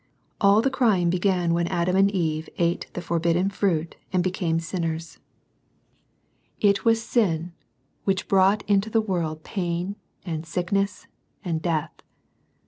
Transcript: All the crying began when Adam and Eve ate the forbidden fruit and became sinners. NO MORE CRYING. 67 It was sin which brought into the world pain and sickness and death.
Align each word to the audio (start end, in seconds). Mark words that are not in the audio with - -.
All 0.41 0.63
the 0.63 0.71
crying 0.71 1.11
began 1.11 1.53
when 1.53 1.67
Adam 1.67 1.95
and 1.95 2.09
Eve 2.09 2.49
ate 2.57 2.87
the 2.93 3.03
forbidden 3.03 3.51
fruit 3.51 3.97
and 4.11 4.23
became 4.23 4.59
sinners. 4.59 5.19
NO 6.63 6.69
MORE 6.69 6.73
CRYING. 6.73 6.73
67 6.73 6.73
It 6.73 6.85
was 6.85 7.03
sin 7.03 7.53
which 8.03 8.27
brought 8.27 8.63
into 8.67 8.89
the 8.89 8.99
world 8.99 9.43
pain 9.43 9.95
and 10.25 10.43
sickness 10.43 11.05
and 11.45 11.61
death. 11.61 12.01